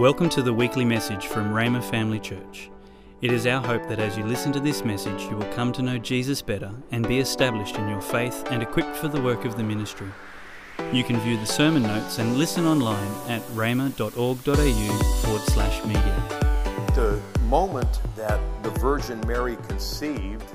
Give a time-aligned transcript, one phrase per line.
[0.00, 2.70] Welcome to the weekly message from Rhema Family Church.
[3.20, 5.82] It is our hope that as you listen to this message, you will come to
[5.82, 9.58] know Jesus better and be established in your faith and equipped for the work of
[9.58, 10.08] the ministry.
[10.90, 16.26] You can view the sermon notes and listen online at rhema.org.au forward slash media.
[16.94, 20.48] The moment that the Virgin Mary conceived,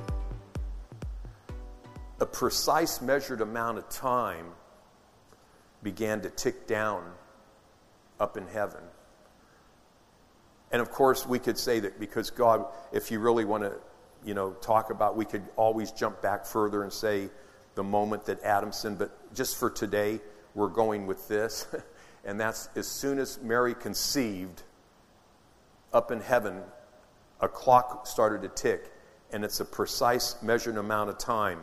[2.19, 4.47] a precise measured amount of time
[5.83, 7.11] began to tick down
[8.19, 8.81] up in heaven.
[10.71, 13.73] And of course, we could say that because God, if you really want to,
[14.25, 17.29] you know, talk about, we could always jump back further and say
[17.75, 18.97] the moment that Adam sinned.
[18.97, 20.19] But just for today,
[20.53, 21.67] we're going with this.
[22.25, 24.63] and that's as soon as Mary conceived,
[25.93, 26.61] up in heaven,
[27.39, 28.91] a clock started to tick.
[29.31, 31.59] And it's a precise measured amount of time.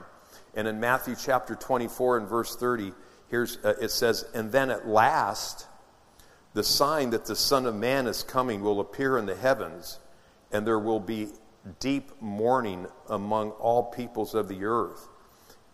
[0.54, 2.92] And in Matthew chapter 24 and verse 30,
[3.28, 5.66] here's, uh, it says, And then at last,
[6.54, 9.98] the sign that the Son of Man is coming will appear in the heavens,
[10.50, 11.28] and there will be
[11.80, 15.08] deep mourning among all peoples of the earth.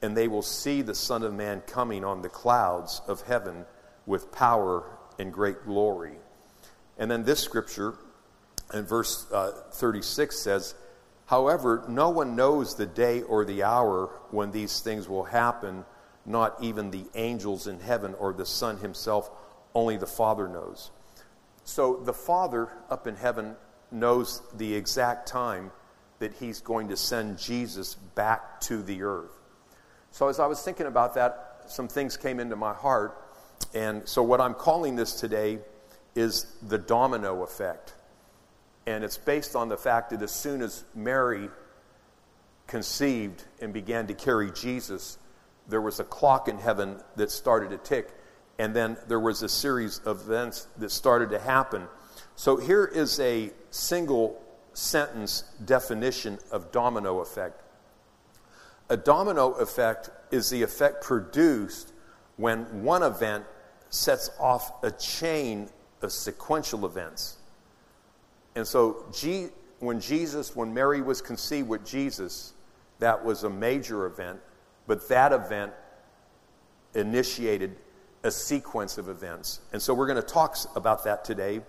[0.00, 3.64] And they will see the Son of Man coming on the clouds of heaven
[4.06, 4.84] with power
[5.18, 6.14] and great glory.
[6.96, 7.94] And then this scripture
[8.72, 10.74] in verse uh, 36 says,
[11.26, 15.84] However, no one knows the day or the hour when these things will happen,
[16.24, 19.30] not even the angels in heaven or the Son himself
[19.74, 20.90] only the Father knows.
[21.64, 23.56] So the Father up in heaven
[23.90, 25.70] knows the exact time
[26.18, 29.38] that He's going to send Jesus back to the earth.
[30.10, 33.22] So as I was thinking about that, some things came into my heart.
[33.74, 35.58] And so what I'm calling this today
[36.14, 37.94] is the domino effect.
[38.86, 41.50] And it's based on the fact that as soon as Mary
[42.66, 45.18] conceived and began to carry Jesus,
[45.68, 48.10] there was a clock in heaven that started to tick
[48.58, 51.86] and then there was a series of events that started to happen.
[52.34, 54.42] So here is a single
[54.72, 57.62] sentence definition of domino effect.
[58.90, 61.92] A domino effect is the effect produced
[62.36, 63.44] when one event
[63.90, 65.68] sets off a chain
[66.02, 67.36] of sequential events.
[68.54, 69.04] And so,
[69.80, 72.54] when Jesus, when Mary was conceived with Jesus,
[72.98, 74.40] that was a major event,
[74.86, 75.72] but that event
[76.94, 77.76] initiated
[78.22, 79.60] a sequence of events.
[79.72, 81.60] And so we're going to talk about that today.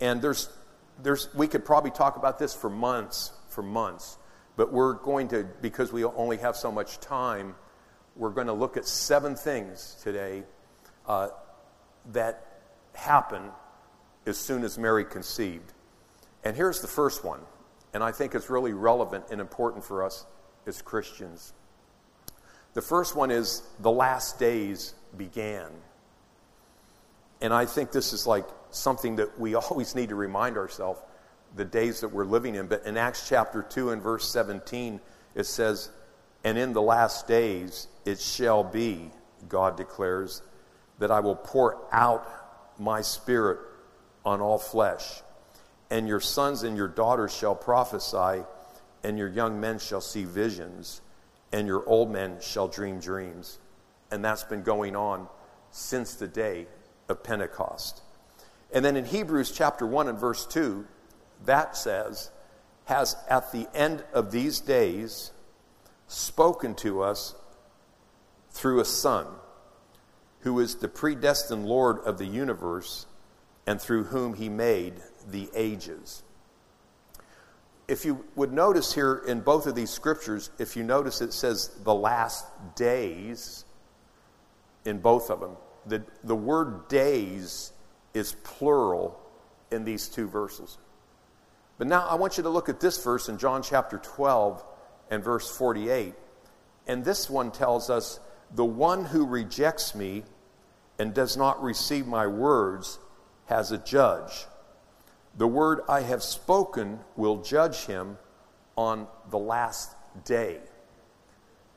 [0.00, 0.48] And there's,
[1.02, 4.18] there's, we could probably talk about this for months, for months.
[4.56, 7.54] But we're going to, because we only have so much time,
[8.16, 10.42] we're going to look at seven things today
[11.06, 11.28] uh,
[12.12, 12.46] that
[12.94, 13.50] happen
[14.26, 15.72] as soon as Mary conceived.
[16.44, 17.40] And here's the first one,
[17.94, 20.24] and I think it's really relevant and important for us
[20.66, 21.52] as Christians.
[22.74, 25.68] The first one is the last days began.
[27.40, 31.00] And I think this is like something that we always need to remind ourselves
[31.56, 32.68] the days that we're living in.
[32.68, 35.00] But in Acts chapter 2 and verse 17,
[35.34, 35.90] it says,
[36.44, 39.10] And in the last days it shall be,
[39.48, 40.42] God declares,
[40.98, 42.28] that I will pour out
[42.78, 43.58] my spirit
[44.24, 45.22] on all flesh.
[45.90, 48.44] And your sons and your daughters shall prophesy,
[49.02, 51.00] and your young men shall see visions,
[51.52, 53.58] and your old men shall dream dreams.
[54.10, 55.28] And that's been going on
[55.70, 56.66] since the day
[57.08, 58.02] of Pentecost.
[58.72, 60.86] And then in Hebrews chapter 1 and verse 2,
[61.46, 62.30] that says,
[62.84, 65.30] has at the end of these days
[66.08, 67.34] spoken to us
[68.50, 69.26] through a Son,
[70.40, 73.06] who is the predestined Lord of the universe,
[73.66, 74.94] and through whom he made
[75.28, 76.22] the ages.
[77.90, 81.68] If you would notice here in both of these scriptures, if you notice it says
[81.82, 82.46] the last
[82.76, 83.64] days,
[84.84, 85.56] in both of them.
[85.86, 87.72] The, the word days
[88.14, 89.20] is plural
[89.70, 90.78] in these two verses.
[91.78, 94.62] But now I want you to look at this verse in John chapter 12
[95.10, 96.14] and verse 48.
[96.86, 98.20] And this one tells us,
[98.54, 100.24] The one who rejects me
[100.98, 102.98] and does not receive my words
[103.46, 104.46] has a judge.
[105.40, 108.18] The word I have spoken will judge him
[108.76, 109.96] on the last
[110.26, 110.58] day.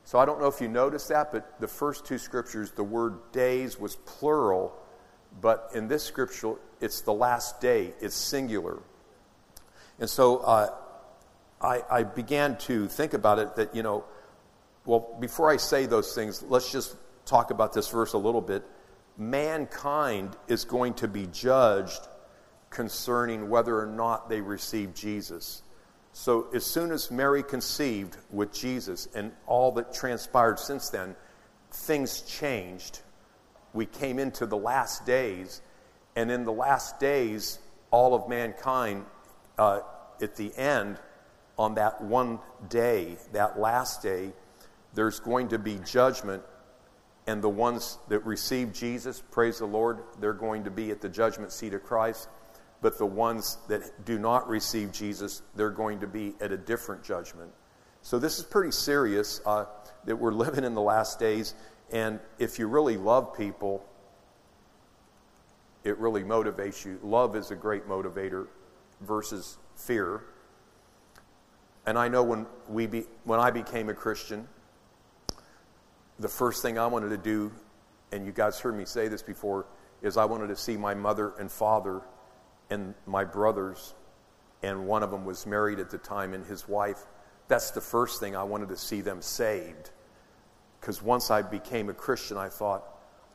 [0.04, 3.32] So I don't know if you noticed that, but the first two scriptures, the word
[3.32, 4.76] days was plural,
[5.40, 8.82] but in this scripture, it's the last day, it's singular.
[9.98, 10.74] And so uh,
[11.62, 14.04] I, I began to think about it that, you know,
[14.84, 18.62] well, before I say those things, let's just talk about this verse a little bit.
[19.16, 22.08] Mankind is going to be judged
[22.74, 25.62] concerning whether or not they receive Jesus.
[26.12, 31.16] So, as soon as Mary conceived with Jesus and all that transpired since then,
[31.72, 33.00] things changed.
[33.72, 35.60] We came into the last days,
[36.14, 37.58] and in the last days,
[37.90, 39.04] all of mankind
[39.58, 39.80] uh,
[40.22, 40.98] at the end,
[41.58, 42.38] on that one
[42.68, 44.32] day, that last day,
[44.94, 46.42] there's going to be judgment.
[47.26, 51.08] And the ones that receive Jesus, praise the Lord, they're going to be at the
[51.08, 52.28] judgment seat of Christ.
[52.84, 57.02] But the ones that do not receive Jesus, they're going to be at a different
[57.02, 57.50] judgment.
[58.02, 59.64] So this is pretty serious uh,
[60.04, 61.54] that we're living in the last days.
[61.90, 63.88] And if you really love people,
[65.82, 67.00] it really motivates you.
[67.02, 68.48] Love is a great motivator
[69.00, 70.20] versus fear.
[71.86, 74.46] And I know when, we be, when I became a Christian,
[76.18, 77.50] the first thing I wanted to do,
[78.12, 79.64] and you guys heard me say this before,
[80.02, 82.02] is I wanted to see my mother and father
[82.70, 83.94] and my brothers,
[84.62, 87.04] and one of them was married at the time, and his wife.
[87.48, 89.90] That's the first thing I wanted to see them saved.
[90.80, 92.84] Because once I became a Christian, I thought,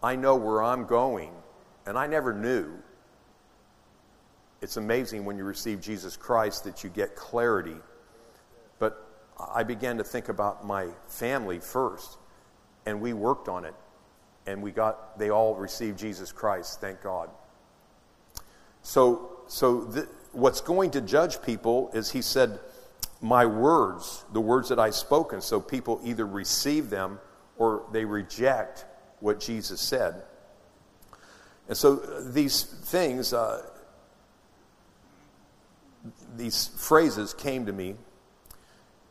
[0.02, 1.32] I know where I'm going,
[1.86, 2.72] and I never knew.
[4.62, 7.78] It's amazing when you receive Jesus Christ that you get clarity.
[8.78, 9.06] But
[9.54, 12.18] I began to think about my family first,
[12.86, 13.76] and we worked on it,
[14.48, 17.30] and we got, they all received Jesus Christ, thank God.
[18.90, 22.60] So, so th- what's going to judge people is he said,
[23.22, 25.42] My words, the words that I've spoken.
[25.42, 27.20] So people either receive them
[27.60, 28.86] or they reject
[29.20, 30.24] what Jesus said.
[31.68, 33.62] And so these things, uh,
[36.36, 37.94] these phrases came to me.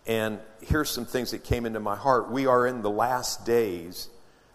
[0.08, 2.32] And here's some things that came into my heart.
[2.32, 4.08] We are in the last days,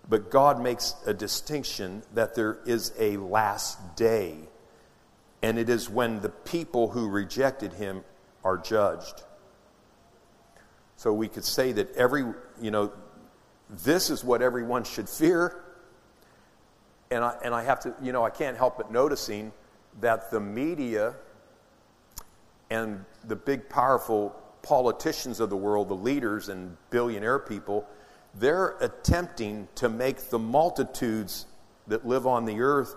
[0.10, 4.50] but God makes a distinction that there is a last day
[5.44, 8.04] and it is when the people who rejected him
[8.46, 9.24] are judged.
[10.96, 12.24] So we could say that every,
[12.62, 12.94] you know,
[13.70, 15.62] this is what everyone should fear.
[17.12, 19.52] And I, and I have to, you know, I can't help but noticing
[20.00, 21.14] that the media
[22.70, 24.30] and the big, powerful
[24.62, 27.86] politicians of the world, the leaders and billionaire people,
[28.36, 31.48] they're attempting to make the multitudes
[31.88, 32.96] that live on the earth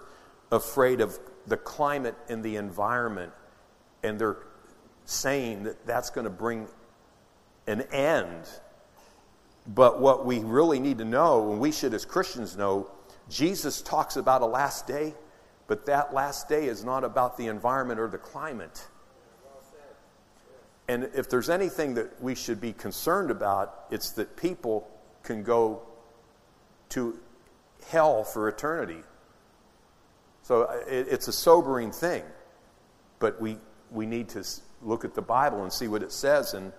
[0.52, 3.32] afraid of the climate and the environment,
[4.02, 4.38] and they're
[5.04, 6.69] saying that that's going to bring
[7.66, 8.44] an end.
[9.66, 12.90] But what we really need to know, and we should as Christians know,
[13.28, 15.14] Jesus talks about a last day,
[15.66, 18.87] but that last day is not about the environment or the climate.
[20.88, 24.88] And if there's anything that we should be concerned about, it's that people
[25.25, 25.82] can go
[26.90, 27.19] to
[27.88, 29.02] hell for eternity.
[30.46, 32.22] So uh, it, it's a sobering thing,
[33.19, 33.58] but we,
[33.90, 34.46] we need to
[34.81, 36.72] look at the Bible and see what it says, and,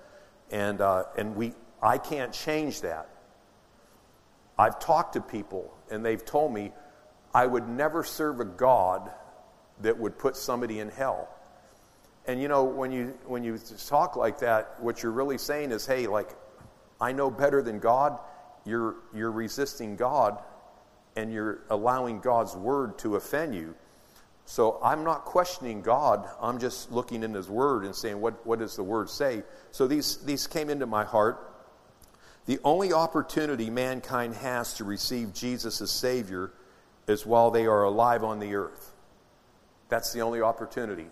[0.52, 1.52] and, uh, and we,
[1.84, 3.10] I can't change that.
[4.58, 6.72] I've talked to people, and they've told me
[7.36, 9.12] I would never serve a God
[9.82, 11.28] that would put somebody in hell.
[12.26, 15.86] And you know, when you, when you talk like that, what you're really saying is,
[15.86, 16.30] hey, like,
[17.02, 18.18] I know better than God.
[18.64, 20.42] You're, you're resisting God
[21.18, 23.76] and you're allowing God's word to offend you.
[24.46, 26.26] So I'm not questioning God.
[26.42, 29.44] I'm just looking in His Word and saying, what, what does the Word say?
[29.72, 31.54] So these, these came into my heart.
[32.46, 36.54] The only opportunity mankind has to receive Jesus as Savior
[37.08, 38.94] is while they are alive on the earth.
[39.90, 41.08] That's the only opportunity,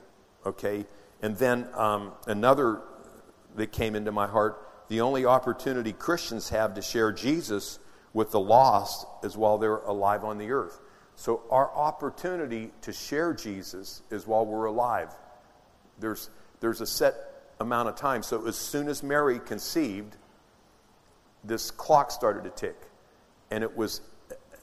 [0.46, 0.86] okay?
[1.22, 2.81] And then um, another
[3.57, 7.80] that came into my heart the only opportunity Christians have to share Jesus
[8.16, 10.80] with the lost is while they're alive on the earth.
[11.18, 15.10] So our opportunity to share Jesus is while we're alive.
[16.00, 16.30] There's,
[16.62, 17.14] there's a set
[17.60, 18.24] amount of time.
[18.24, 20.16] So as soon as Mary conceived,
[21.44, 22.78] this clock started to tick.
[23.52, 24.00] And it was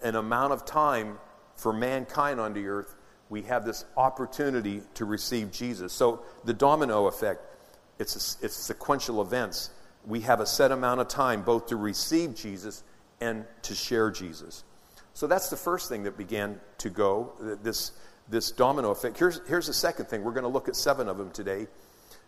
[0.02, 1.18] an amount of time
[1.54, 2.94] for mankind on the earth.
[3.28, 5.92] We have this opportunity to receive Jesus.
[5.92, 7.44] So the domino effect,
[7.98, 9.68] it's, a, it's sequential events.
[10.06, 12.82] We have a set amount of time both to receive Jesus
[13.22, 14.64] and to share Jesus.
[15.14, 17.92] So that's the first thing that began to go, this,
[18.28, 19.16] this domino effect.
[19.16, 20.24] Here's, here's the second thing.
[20.24, 21.68] We're going to look at seven of them today.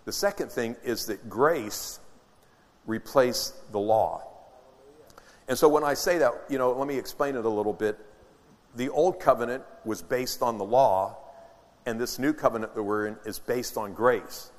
[0.04, 1.98] The second thing is that grace
[2.86, 4.22] replaced the law.
[5.48, 7.98] And so when I say that, you know, let me explain it a little bit.
[8.76, 11.16] The old covenant was based on the law,
[11.86, 14.50] and this new covenant that we're in is based on grace.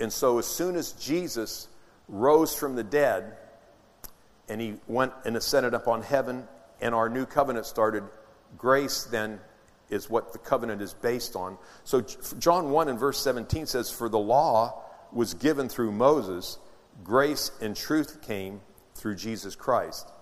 [0.00, 1.68] And so as soon as Jesus
[2.08, 3.36] rose from the dead,
[4.52, 6.46] and he went and ascended up on heaven,
[6.82, 8.04] and our new covenant started.
[8.58, 9.40] Grace then
[9.88, 11.56] is what the covenant is based on.
[11.84, 12.02] So,
[12.38, 16.58] John 1 and verse 17 says, For the law was given through Moses,
[17.02, 18.60] grace and truth came
[18.94, 20.12] through Jesus Christ.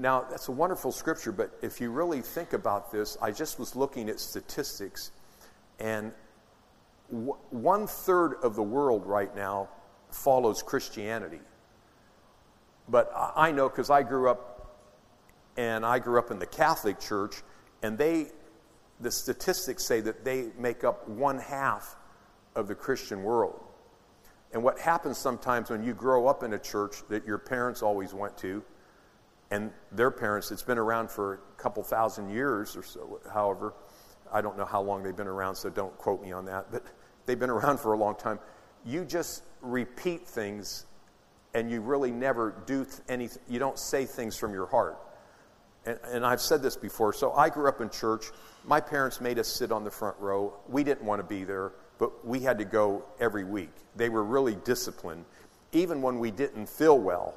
[0.00, 3.76] Now, that's a wonderful scripture, but if you really think about this, I just was
[3.76, 5.12] looking at statistics,
[5.78, 6.10] and
[7.08, 9.68] one third of the world right now
[10.10, 11.40] follows Christianity.
[12.88, 14.76] But I know because I grew up,
[15.56, 17.42] and I grew up in the Catholic Church,
[17.82, 18.28] and they,
[19.00, 21.96] the statistics say that they make up one half
[22.54, 23.60] of the Christian world.
[24.52, 28.14] And what happens sometimes when you grow up in a church that your parents always
[28.14, 28.62] went to,
[29.50, 33.74] and their parents, it's been around for a couple thousand years or so, however,
[34.32, 36.84] I don't know how long they've been around, so don't quote me on that, but
[37.26, 38.38] they've been around for a long time.
[38.84, 40.86] You just repeat things
[41.58, 44.96] and you really never do anything, you don't say things from your heart.
[45.86, 47.12] And, and, I've said this before.
[47.12, 48.26] So I grew up in church.
[48.64, 50.54] My parents made us sit on the front row.
[50.68, 53.70] We didn't want to be there, but we had to go every week.
[53.96, 55.24] They were really disciplined,
[55.72, 57.34] even when we didn't feel well.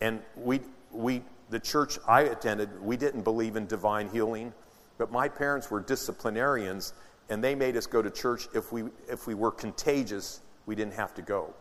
[0.00, 0.60] And we,
[0.90, 4.54] we, the church I attended, we didn't believe in divine healing,
[4.96, 6.94] but my parents were disciplinarians,
[7.28, 8.48] and they made us go to church.
[8.54, 11.52] If we, if we were contagious, we didn't have to go.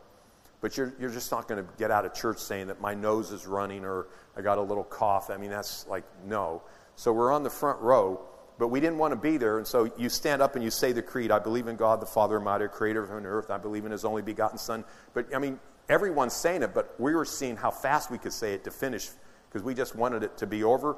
[0.62, 3.32] But you're, you're just not going to get out of church saying that my nose
[3.32, 5.30] is running or I got a little cough.
[5.30, 6.62] I mean, that's like, no.
[6.96, 8.20] So we're on the front row,
[8.58, 9.58] but we didn't want to be there.
[9.58, 12.06] And so you stand up and you say the creed I believe in God, the
[12.06, 13.50] Father Almighty, creator of heaven and earth.
[13.50, 14.84] I believe in his only begotten Son.
[15.14, 18.54] But, I mean, everyone's saying it, but we were seeing how fast we could say
[18.54, 19.10] it to finish
[19.48, 20.98] because we just wanted it to be over.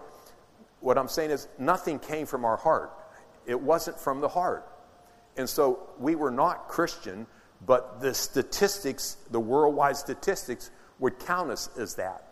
[0.79, 2.91] What I'm saying is, nothing came from our heart,
[3.45, 4.67] it wasn't from the heart.
[5.37, 7.25] And so we were not Christian
[7.65, 12.27] but the statistics, the worldwide statistics, would count us as that.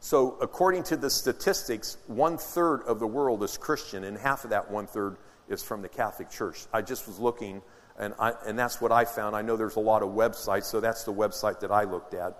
[0.00, 4.50] So, according to the statistics, one third of the world is Christian, and half of
[4.50, 5.16] that one third
[5.48, 6.66] is from the Catholic Church.
[6.72, 7.62] I just was looking,
[7.98, 9.34] and, I, and that's what I found.
[9.34, 12.36] I know there's a lot of websites, so that's the website that I looked at.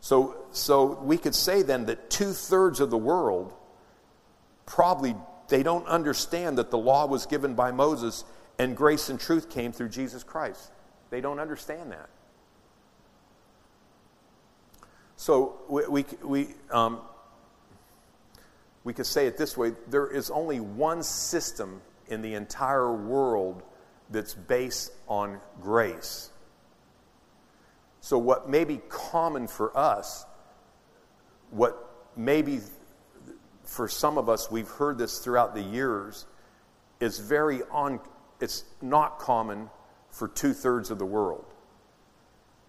[0.00, 3.54] So, so we could say then that two thirds of the world
[4.66, 5.14] probably
[5.48, 8.24] they don't understand that the law was given by Moses
[8.58, 10.70] and grace and truth came through Jesus Christ.
[11.10, 12.08] They don't understand that.
[15.16, 17.00] So we, we, we, um,
[18.84, 23.62] we could say it this way there is only one system in the entire world
[24.08, 26.30] that's based on grace.
[28.00, 30.24] So, what may be common for us,
[31.50, 31.76] what
[32.16, 32.60] maybe
[33.64, 36.26] for some of us, we've heard this throughout the years,
[36.98, 38.00] is very on,
[38.40, 39.68] it's not common
[40.10, 41.44] for two thirds of the world.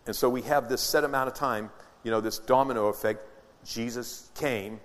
[0.05, 1.69] And so we have this set amount of time,
[2.03, 3.27] you know, this domino effect.
[3.63, 4.79] Jesus came,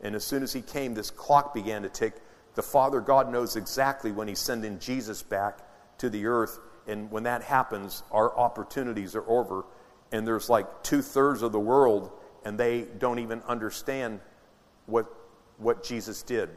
[0.00, 2.14] and as soon as he came, this clock began to tick.
[2.54, 5.58] The Father God knows exactly when he's sending Jesus back
[5.98, 6.58] to the earth.
[6.86, 9.64] And when that happens, our opportunities are over.
[10.12, 12.10] And there's like two thirds of the world,
[12.44, 14.20] and they don't even understand
[14.86, 15.06] what,
[15.58, 16.48] what Jesus did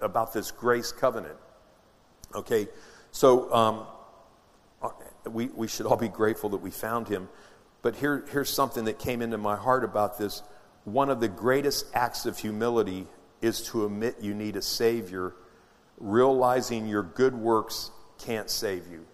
[0.00, 1.36] about this grace covenant.
[2.34, 2.68] Okay,
[3.10, 3.86] so um,
[5.32, 7.28] we, we should all be grateful that we found him.
[7.82, 10.42] But here, here's something that came into my heart about this.
[10.84, 13.06] One of the greatest acts of humility
[13.40, 15.34] is to admit you need a Savior,
[15.98, 19.06] realizing your good works can't save you.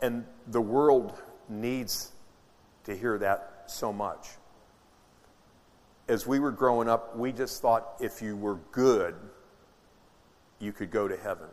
[0.00, 2.12] And the world needs
[2.84, 4.28] to hear that so much.
[6.06, 9.14] As we were growing up, we just thought if you were good,
[10.58, 11.48] you could go to heaven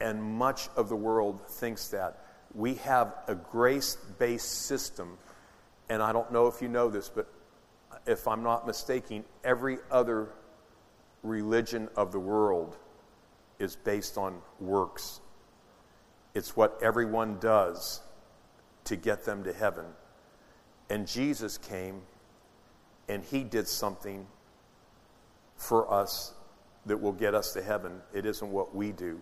[0.00, 2.24] and much of the world thinks that.
[2.54, 5.18] We have a grace based system,
[5.88, 7.30] and I don't know if you know this, but
[8.06, 10.30] if I'm not mistaken, every other
[11.22, 12.76] religion of the world
[13.58, 15.20] is based on works.
[16.34, 18.00] It's what everyone does
[18.84, 19.84] to get them to heaven.
[20.88, 22.02] And Jesus came
[23.08, 24.26] and he did something
[25.56, 26.32] for us
[26.86, 28.00] that will get us to heaven.
[28.14, 29.20] It isn't what we do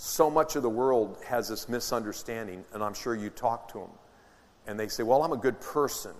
[0.00, 3.90] so much of the world has this misunderstanding, and I'm sure you talk to them,
[4.64, 6.14] and they say, Well, I'm a good person,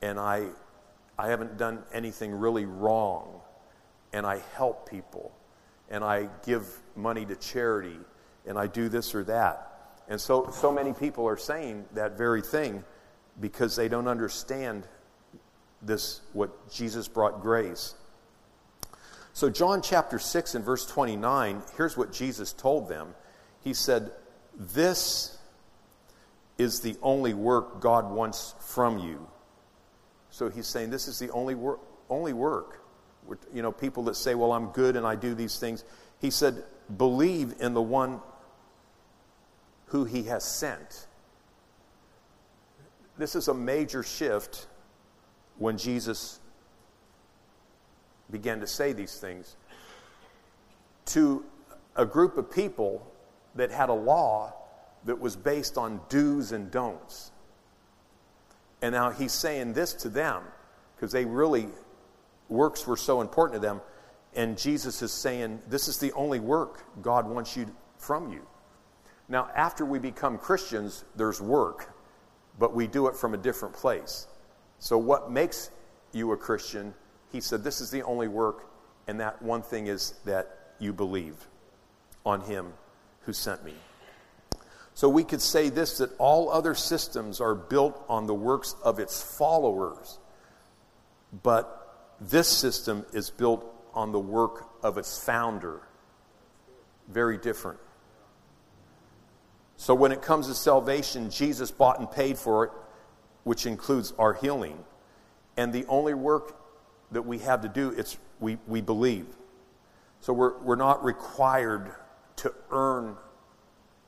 [0.00, 0.46] and I,
[1.18, 3.42] I haven't done anything really wrong,
[4.14, 5.30] and I help people,
[5.90, 6.66] and I give
[6.96, 7.98] money to charity,
[8.46, 9.98] and I do this or that.
[10.08, 12.82] And so, so many people are saying that very thing
[13.40, 14.88] because they don't understand
[15.82, 17.94] this, what Jesus brought grace.
[19.34, 23.14] So, John chapter 6 and verse 29, here's what Jesus told them.
[23.62, 24.10] He said,
[24.56, 25.36] This
[26.56, 29.26] is the only work God wants from you.
[30.30, 31.80] So he's saying this is the only work.
[32.10, 32.82] Only work.
[33.52, 35.84] You know, people that say, "Well, I'm good and I do these things."
[36.20, 36.64] He said,
[36.94, 38.20] "Believe in the one
[39.86, 41.06] who He has sent."
[43.16, 44.66] This is a major shift
[45.56, 46.40] when Jesus
[48.34, 49.56] began to say these things.
[51.06, 51.44] to
[51.94, 53.06] a group of people
[53.54, 54.52] that had a law
[55.04, 57.30] that was based on do's and don'ts.
[58.82, 60.42] And now he's saying this to them
[60.96, 61.68] because they really,
[62.48, 63.80] works were so important to them.
[64.34, 68.44] And Jesus is saying, This is the only work God wants you from you.
[69.28, 71.94] Now, after we become Christians, there's work,
[72.58, 74.26] but we do it from a different place.
[74.80, 75.70] So, what makes
[76.12, 76.94] you a Christian?
[77.34, 78.68] He said, This is the only work,
[79.08, 81.34] and that one thing is that you believe
[82.24, 82.72] on Him
[83.22, 83.74] who sent me.
[84.94, 89.00] So, we could say this that all other systems are built on the works of
[89.00, 90.20] its followers,
[91.42, 95.80] but this system is built on the work of its founder.
[97.08, 97.80] Very different.
[99.76, 102.70] So when it comes to salvation, Jesus bought and paid for it,
[103.42, 104.78] which includes our healing.
[105.56, 106.63] And the only work
[107.12, 109.26] that we have to do, it's we, we believe.
[110.20, 111.92] So we're, we're not required
[112.36, 113.16] to earn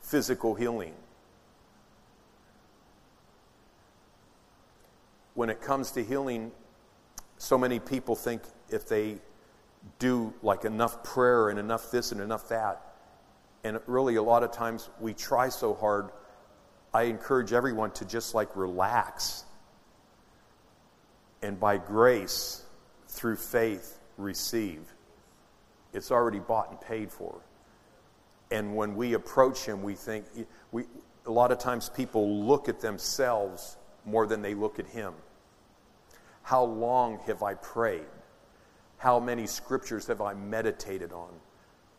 [0.00, 0.94] physical healing.
[5.34, 6.52] When it comes to healing,
[7.38, 9.18] so many people think if they
[9.98, 12.82] do like enough prayer and enough this and enough that,
[13.62, 16.10] and really, a lot of times we try so hard.
[16.94, 19.44] I encourage everyone to just like relax
[21.42, 22.62] and by grace,
[23.16, 24.80] through faith, receive.
[25.92, 27.40] It's already bought and paid for.
[28.50, 30.26] And when we approach Him, we think,
[30.70, 30.84] we,
[31.26, 35.14] a lot of times people look at themselves more than they look at Him.
[36.42, 38.06] How long have I prayed?
[38.98, 41.30] How many scriptures have I meditated on?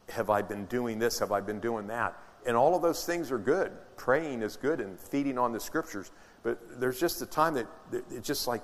[0.10, 1.20] have I been doing this?
[1.20, 2.18] Have I been doing that?
[2.46, 3.72] And all of those things are good.
[3.98, 6.12] Praying is good and feeding on the scriptures.
[6.44, 8.62] But there's just a time that, it's just like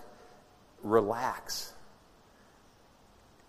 [0.84, 1.74] relax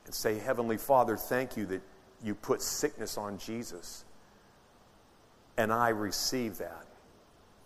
[0.04, 1.82] and say, Heavenly Father, thank you that
[2.23, 4.04] you put sickness on Jesus.
[5.56, 6.86] And I receive that.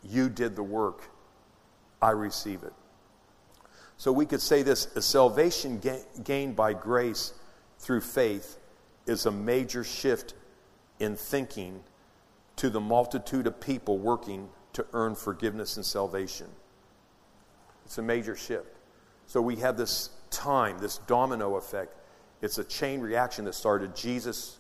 [0.03, 1.03] You did the work.
[2.01, 2.73] I receive it.
[3.97, 5.81] So we could say this a salvation
[6.23, 7.33] gained by grace
[7.79, 8.59] through faith
[9.07, 10.35] is a major shift
[11.01, 11.81] in thinking
[12.57, 16.47] to the multitude of people working to earn forgiveness and salvation.
[17.85, 18.77] It's a major shift.
[19.27, 21.95] So we have this time, this domino effect.
[22.41, 23.97] It's a chain reaction that started.
[23.97, 24.59] Jesus,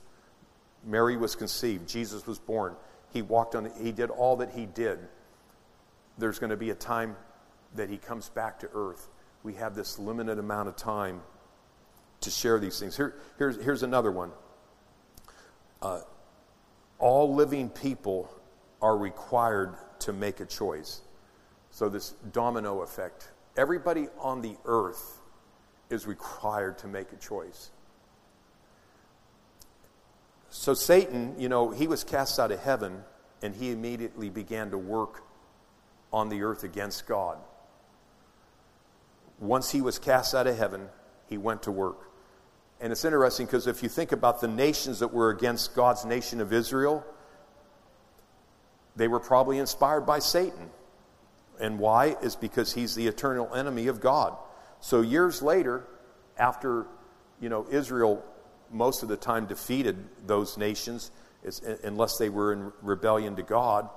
[0.84, 2.74] Mary was conceived, Jesus was born.
[3.12, 4.98] He walked on, he did all that he did.
[6.18, 7.16] There's going to be a time
[7.74, 9.08] that he comes back to earth.
[9.42, 11.22] We have this limited amount of time
[12.20, 12.96] to share these things.
[12.96, 14.32] Here, here's, here's another one.
[15.80, 16.00] Uh,
[16.98, 18.28] all living people
[18.82, 21.00] are required to make a choice.
[21.70, 23.30] So, this domino effect.
[23.56, 25.17] Everybody on the earth
[25.90, 27.70] is required to make a choice.
[30.50, 33.04] So, Satan, you know, he was cast out of heaven
[33.42, 35.22] and he immediately began to work
[36.12, 37.38] on the earth against God.
[39.38, 40.88] Once he was cast out of heaven,
[41.26, 42.10] he went to work.
[42.80, 46.40] And it's interesting because if you think about the nations that were against God's nation
[46.40, 47.04] of Israel,
[48.96, 50.70] they were probably inspired by Satan.
[51.60, 52.16] And why?
[52.22, 54.36] Is because he's the eternal enemy of God.
[54.80, 55.86] So years later,
[56.38, 56.86] after
[57.40, 58.24] you know Israel
[58.70, 61.10] most of the time defeated those nations,
[61.84, 63.88] unless they were in rebellion to God.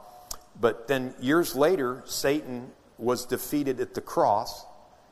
[0.60, 4.66] But then years later, Satan was defeated at the cross.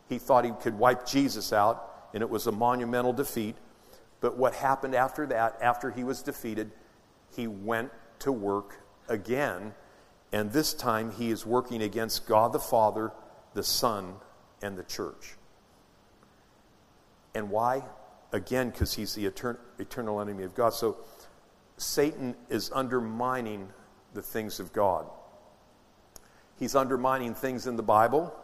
[0.07, 3.55] He thought he could wipe Jesus out and it was a monumental defeat.
[4.21, 6.71] But what happened after that, after he was defeated,
[7.35, 9.73] he went to work again.
[10.31, 13.11] And this time he is working against God the Father,
[13.53, 14.15] the Son,
[14.61, 15.38] and the church.
[17.39, 17.83] And why?
[18.33, 20.73] Again, because he's the etern- eternal enemy of God.
[20.73, 20.97] So
[21.77, 23.69] Satan is undermining
[24.13, 25.09] the things of God.
[26.57, 28.35] He's undermining things in the Bible.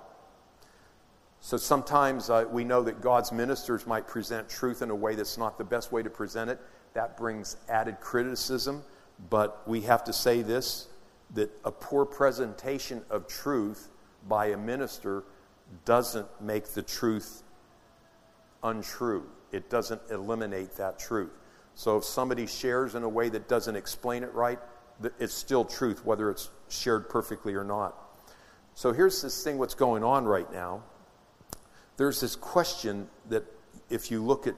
[1.41, 5.37] So sometimes uh, we know that God's ministers might present truth in a way that's
[5.37, 6.57] not the best way to present it.
[6.93, 8.81] That brings added criticism.
[9.29, 10.87] But we have to say this
[11.33, 13.89] that a poor presentation of truth
[14.29, 15.25] by a minister
[15.83, 17.41] doesn't make the truth
[18.65, 21.31] untrue, it doesn't eliminate that truth.
[21.75, 24.59] So if somebody shares in a way that doesn't explain it right,
[25.19, 27.95] it's still truth, whether it's shared perfectly or not.
[28.73, 30.83] So here's this thing what's going on right now
[31.97, 33.45] there's this question that
[33.89, 34.55] if you look at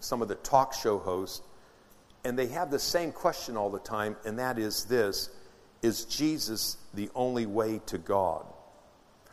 [0.00, 1.42] some of the talk show hosts,
[2.24, 5.30] and they have the same question all the time, and that is this
[5.82, 8.46] Is Jesus the only way to God?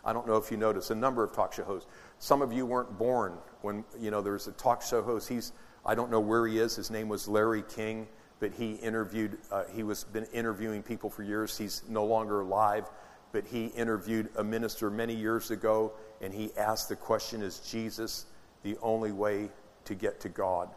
[0.04, 1.90] I don't know if you notice a number of talk show hosts.
[2.19, 5.28] Some of you weren't born when, you know, there was a talk show host.
[5.28, 5.51] He's,
[5.86, 6.75] I don't know where he is.
[6.75, 8.08] His name was Larry King,
[8.39, 11.58] but but he interviewed, uh, he was been interviewing people for years.
[11.58, 12.89] He's no longer alive,
[13.32, 18.25] but he interviewed a minister many years ago, and he asked the question Is Jesus
[18.63, 19.49] the only way
[19.86, 20.69] to get to God?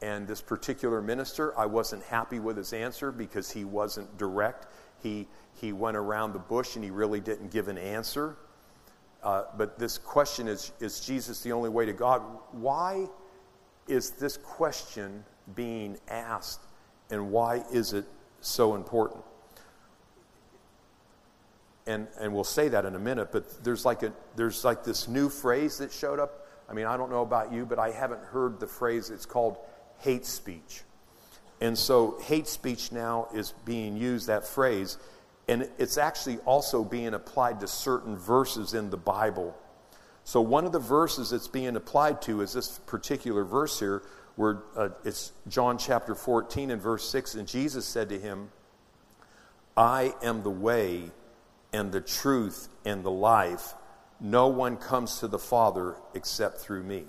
[0.00, 4.66] And this particular minister, I wasn't happy with his answer because he wasn't direct.
[5.02, 5.28] He,
[5.60, 8.36] he went around the bush and he really didn't give an answer.
[9.22, 12.22] Uh, but this question is Is Jesus the only way to God?
[12.52, 13.06] Why
[13.88, 16.60] is this question being asked
[17.10, 18.04] and why is it
[18.40, 19.22] so important?
[21.86, 25.08] And, and we'll say that in a minute, but there's like, a, there's like this
[25.08, 26.46] new phrase that showed up.
[26.68, 29.10] I mean, I don't know about you, but I haven't heard the phrase.
[29.10, 29.58] It's called
[29.98, 30.82] hate speech.
[31.60, 34.96] And so hate speech now is being used, that phrase,
[35.48, 39.56] and it's actually also being applied to certain verses in the Bible.
[40.24, 44.02] So one of the verses that's being applied to is this particular verse here,
[44.36, 48.50] where uh, it's John chapter 14 and verse 6, and Jesus said to him,
[49.76, 51.10] I am the way
[51.72, 53.74] and the truth and the life.
[54.20, 57.04] No one comes to the Father except through me.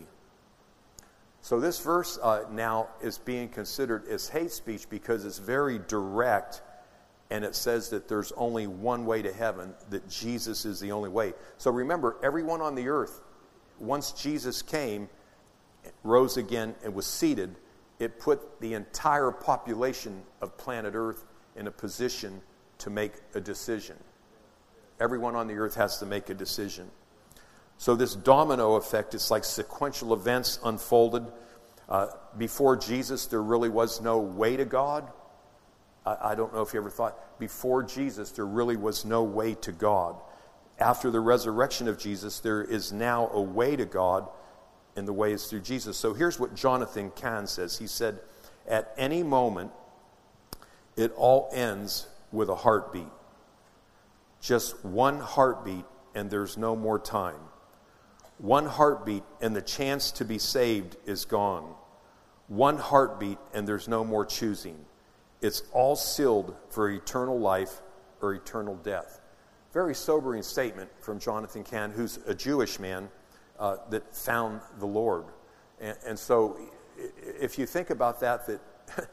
[1.41, 6.61] So, this verse uh, now is being considered as hate speech because it's very direct
[7.33, 11.09] and it says that there's only one way to heaven, that Jesus is the only
[11.09, 11.33] way.
[11.57, 13.21] So, remember, everyone on the earth,
[13.79, 15.09] once Jesus came,
[16.03, 17.55] rose again, and was seated,
[17.97, 22.39] it put the entire population of planet Earth in a position
[22.77, 23.95] to make a decision.
[24.99, 26.91] Everyone on the earth has to make a decision.
[27.79, 31.25] So, this domino effect, it's like sequential events unfolded.
[31.89, 35.11] Uh, before Jesus, there really was no way to God.
[36.05, 39.55] I, I don't know if you ever thought, before Jesus, there really was no way
[39.55, 40.15] to God.
[40.79, 44.27] After the resurrection of Jesus, there is now a way to God,
[44.95, 45.97] and the way is through Jesus.
[45.97, 48.19] So, here's what Jonathan Cahn says He said,
[48.67, 49.71] At any moment,
[50.95, 53.07] it all ends with a heartbeat.
[54.41, 55.85] Just one heartbeat,
[56.15, 57.39] and there's no more time.
[58.39, 61.75] One heartbeat, and the chance to be saved is gone.
[62.47, 64.85] One heartbeat, and there's no more choosing.
[65.43, 67.81] It's all sealed for eternal life
[68.21, 69.19] or eternal death.
[69.73, 73.09] Very sobering statement from Jonathan Cahn, who's a Jewish man
[73.59, 75.25] uh, that found the Lord.
[75.81, 76.57] And, and, so,
[77.41, 78.61] if you think about that, that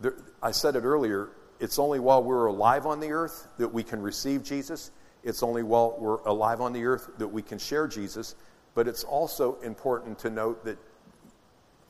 [0.00, 1.28] there, I said it earlier,
[1.60, 4.90] it's only while we're alive on the earth that we can receive Jesus.
[5.22, 8.36] It's only while we're alive on the earth that we can share Jesus.
[8.72, 10.78] But it's also important to note that,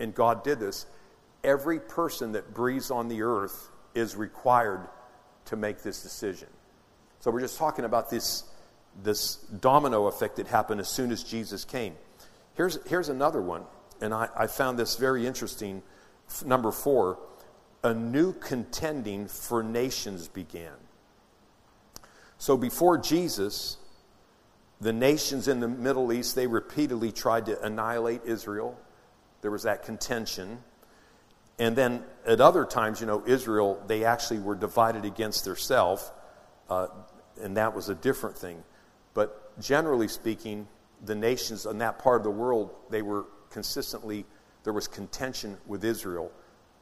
[0.01, 0.87] and God did this,
[1.45, 4.89] every person that breathes on the earth is required
[5.47, 6.49] to make this decision.
[7.21, 8.45] So we're just talking about this,
[9.03, 11.95] this domino effect that happened as soon as Jesus came.
[12.55, 13.63] Here's, here's another one,
[14.01, 15.83] and I, I found this very interesting.
[16.45, 17.19] Number four
[17.85, 20.73] a new contending for nations began.
[22.39, 23.77] So before Jesus,
[24.81, 28.81] the nations in the Middle East, they repeatedly tried to annihilate Israel.
[29.43, 30.65] There was that contention.
[31.59, 36.13] And then at other times, you know, Israel, they actually were divided against theirself,
[36.69, 36.89] uh,
[37.41, 38.63] and that was a different thing.
[39.13, 40.67] But generally speaking,
[41.05, 44.25] the nations in that part of the world, they were consistently,
[44.65, 46.33] there was contention with Israel.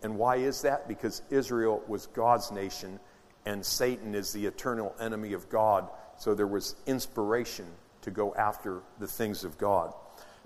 [0.03, 0.89] And why is that?
[0.89, 2.99] Because Israel was God's nation
[3.45, 5.89] and Satan is the eternal enemy of God.
[6.17, 7.67] So there was inspiration
[8.03, 9.93] to go after the things of God.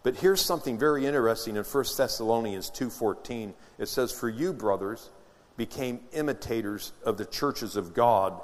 [0.07, 3.55] But here's something very interesting in 1 Thessalonians 2:14.
[3.77, 5.11] It says, "For you, brothers,
[5.57, 8.41] became imitators of the churches of God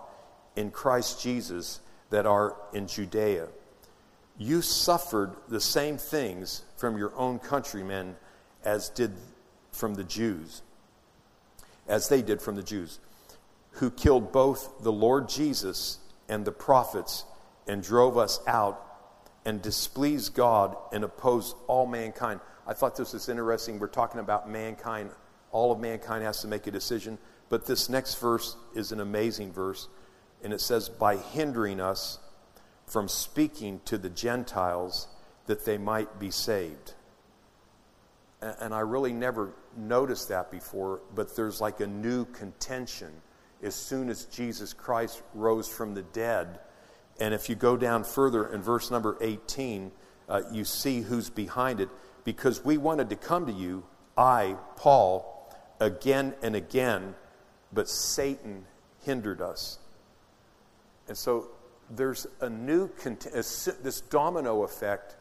[0.57, 1.79] in Christ Jesus
[2.11, 3.46] that are in Judea.
[4.37, 8.16] You suffered the same things from your own countrymen
[8.64, 9.14] as did
[9.70, 10.62] from the Jews."
[11.87, 12.98] as they did from the Jews,
[13.72, 15.98] who killed both the Lord Jesus
[16.29, 17.25] and the prophets
[17.68, 18.91] and drove us out
[19.44, 22.40] and displease God and oppose all mankind.
[22.66, 23.78] I thought this was interesting.
[23.78, 25.11] We're talking about mankind.
[25.50, 27.18] All of mankind has to make a decision.
[27.48, 29.88] But this next verse is an amazing verse.
[30.42, 32.18] And it says, by hindering us
[32.87, 35.09] from speaking to the Gentiles
[35.46, 36.94] that they might be saved
[38.42, 43.11] and I really never noticed that before, but there's like a new contention
[43.62, 46.59] as soon as Jesus Christ rose from the dead.
[47.22, 49.92] And if you go down further in verse number 18,
[50.28, 51.88] uh, you see who's behind it.
[52.24, 53.85] Because we wanted to come to you,
[54.16, 57.14] I, Paul, again and again,
[57.72, 58.64] but Satan
[59.04, 59.78] hindered us.
[61.06, 61.46] And so
[61.88, 65.14] there's a new, this domino effect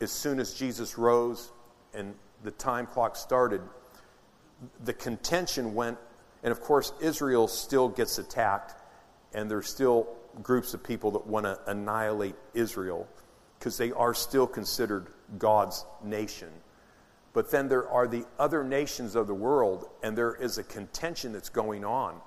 [0.00, 1.50] as soon as Jesus rose
[1.92, 3.62] and the time clock started,
[4.84, 5.98] the contention went
[6.44, 8.80] And of course, Israel still gets attacked,
[9.34, 10.08] and there's still
[10.42, 13.08] groups of people that want to annihilate Israel
[13.58, 16.48] because they are still considered God's nation.
[17.32, 21.32] But then there are the other nations of the world, and there is a contention
[21.32, 22.20] that's going on.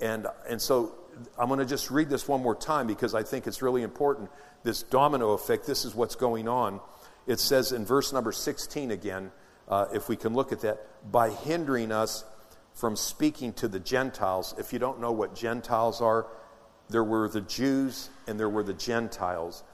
[0.00, 0.94] And, and so
[1.38, 4.30] I'm going to just read this one more time because I think it's really important.
[4.62, 6.80] This domino effect, this is what's going on.
[7.26, 9.32] It says in verse number 16 again,
[9.68, 12.24] uh, if we can look at that, by hindering us
[12.74, 14.54] from speaking to the Gentiles.
[14.58, 16.26] If you don't know what Gentiles are,
[16.92, 19.64] there were the Jews and there were the Gentiles.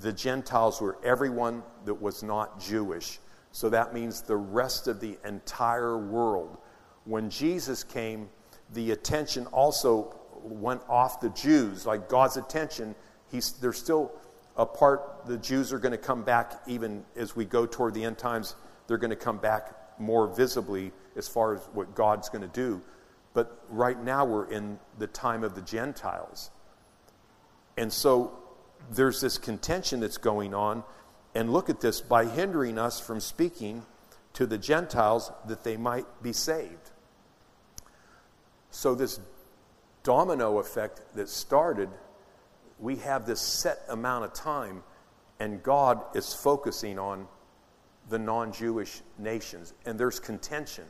[0.00, 3.18] The Gentiles were everyone that was not Jewish.
[3.52, 6.58] So that means the rest of the entire world.
[7.04, 8.28] When Jesus came,
[8.72, 12.94] the attention also went off the Jews, like God's attention.
[13.30, 14.12] He's, they're still
[14.56, 18.04] a part, the Jews are going to come back even as we go toward the
[18.04, 18.56] end times.
[18.86, 22.82] They're going to come back more visibly as far as what God's going to do.
[23.32, 26.50] But right now we're in the time of the Gentiles.
[27.76, 28.38] And so
[28.90, 30.84] there's this contention that's going on.
[31.34, 33.84] And look at this by hindering us from speaking
[34.34, 36.90] to the Gentiles that they might be saved.
[38.70, 39.20] So, this
[40.02, 41.88] domino effect that started,
[42.78, 44.82] we have this set amount of time,
[45.40, 47.26] and God is focusing on
[48.08, 49.72] the non Jewish nations.
[49.86, 50.84] And there's contention.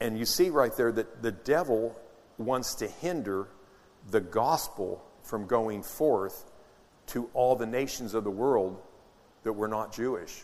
[0.00, 1.96] And you see right there that the devil
[2.38, 3.48] wants to hinder
[4.10, 6.44] the gospel from going forth
[7.06, 8.80] to all the nations of the world
[9.42, 10.42] that were not Jewish.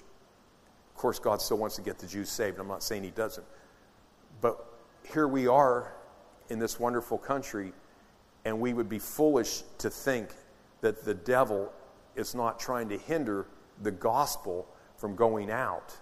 [0.91, 2.59] Of course, God still wants to get the Jews saved.
[2.59, 3.47] I'm not saying He doesn't.
[4.41, 4.65] But
[5.13, 5.95] here we are
[6.49, 7.73] in this wonderful country,
[8.45, 10.31] and we would be foolish to think
[10.81, 11.73] that the devil
[12.17, 13.47] is not trying to hinder
[13.83, 14.67] the gospel
[14.97, 15.97] from going out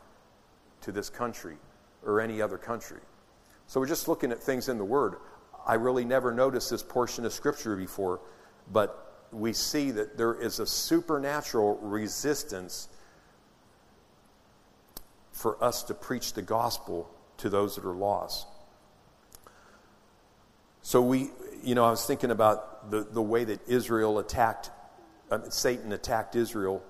[0.81, 1.57] to this country
[2.05, 3.01] or any other country.
[3.67, 5.17] So we're just looking at things in the Word.
[5.67, 8.21] I really never noticed this portion of Scripture before,
[8.72, 12.88] but we see that there is a supernatural resistance
[15.33, 18.46] for us to preach the gospel to those that are lost.
[20.83, 21.31] So we,
[21.62, 24.70] you know, I was thinking about the, the way that Israel attacked,
[25.31, 26.83] uh, Satan attacked Israel.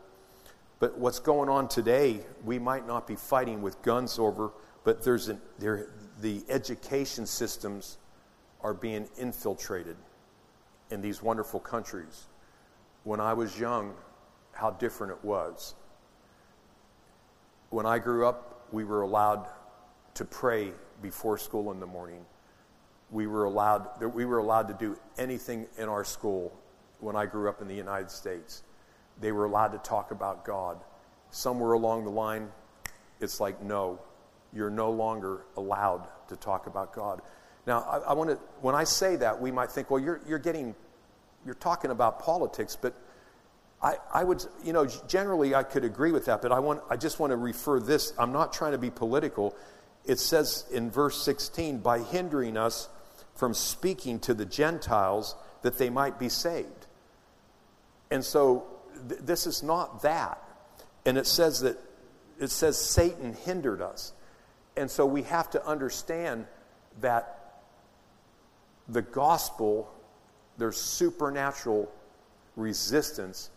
[0.79, 4.53] But what's going on today, we might not be fighting with guns over,
[4.85, 5.89] but there's an, there,
[6.21, 7.99] the education systems
[8.63, 9.97] are being infiltrated
[10.91, 12.27] in these wonderful countries.
[13.05, 13.95] When I was young,
[14.53, 15.75] how different it was.
[17.71, 19.47] When I grew up, we were allowed
[20.15, 22.25] to pray before school in the morning.
[23.11, 26.53] We were allowed, we were allowed to do anything in our school
[27.01, 28.63] when I grew up in the United States.
[29.21, 30.79] They were allowed to talk about God.
[31.31, 32.49] Somewhere along the line,
[33.21, 34.01] it's like, no,
[34.53, 37.21] you're no longer allowed to talk about God.
[37.69, 40.39] Now, I, I want to, when I say that, we might think, well, you're, you're
[40.39, 40.75] getting,
[41.45, 42.95] you're talking about politics, but
[43.83, 46.97] I, I would, you know, generally I could agree with that, but I, want, I
[46.97, 48.15] just want to refer this.
[48.19, 49.55] I'm not trying to be political.
[50.07, 52.89] It says in verse 16, by hindering us
[53.37, 56.87] from speaking to the Gentiles that they might be saved.
[58.11, 58.65] And so
[59.11, 60.43] th- this is not that.
[61.05, 61.77] And it says that
[62.41, 64.13] it says Satan hindered us.
[64.75, 66.47] And so we have to understand
[67.01, 67.38] that
[68.89, 69.93] the gospel,
[70.57, 71.91] there's supernatural
[72.57, 73.51] resistance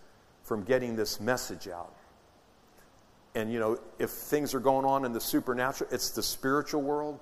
[0.44, 1.94] from getting this message out.
[3.34, 7.20] And, you know, if things are going on in the supernatural, it's the spiritual world.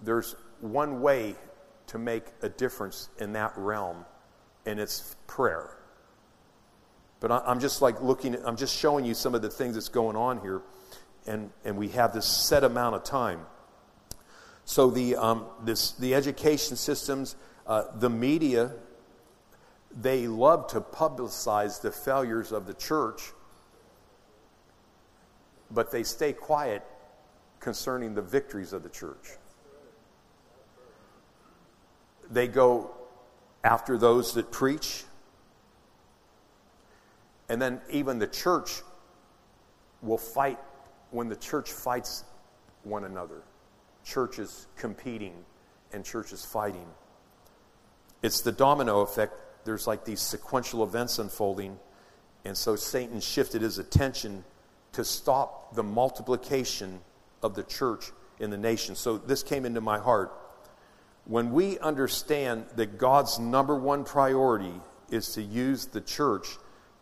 [0.00, 1.34] There's one way
[1.88, 4.04] to make a difference in that realm,
[4.66, 5.76] and it's prayer.
[7.18, 10.16] But I'm just like looking, I'm just showing you some of the things that's going
[10.16, 10.62] on here
[11.26, 13.40] and, and we have this set amount of time.
[14.72, 18.72] So the, um, this, the education systems, uh, the media,
[19.94, 23.20] they love to publicize the failures of the church,
[25.70, 26.82] but they stay quiet
[27.60, 29.32] concerning the victories of the church.
[32.30, 32.92] They go
[33.62, 35.04] after those that preach,
[37.50, 38.80] and then even the church
[40.00, 40.58] will fight
[41.10, 42.24] when the church fights
[42.84, 43.42] one another,
[44.04, 45.34] churches competing
[45.92, 46.86] and churches fighting.
[48.22, 49.34] It's the domino effect.
[49.64, 51.78] There's like these sequential events unfolding.
[52.44, 54.44] And so Satan shifted his attention
[54.92, 57.00] to stop the multiplication
[57.42, 58.94] of the church in the nation.
[58.94, 60.32] So this came into my heart.
[61.24, 64.74] When we understand that God's number one priority
[65.10, 66.48] is to use the church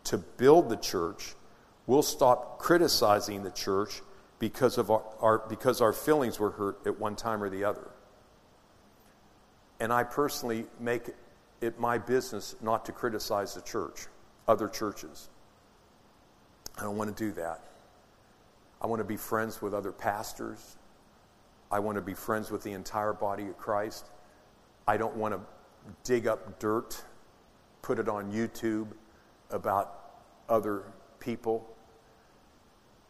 [0.05, 1.35] to build the church,
[1.87, 4.01] We'll stop criticizing the church
[4.41, 7.87] because, of our, our, because our feelings were hurt at one time or the other.
[9.79, 11.11] And I personally make
[11.61, 14.07] it my business not to criticize the church,
[14.47, 15.29] other churches.
[16.75, 17.61] I don't want to do that.
[18.81, 20.75] I want to be friends with other pastors.
[21.71, 24.09] I want to be friends with the entire body of Christ.
[24.87, 25.41] I don't want to
[26.03, 26.99] dig up dirt,
[27.83, 28.87] put it on YouTube
[29.51, 30.13] about
[30.49, 30.81] other
[31.19, 31.70] people.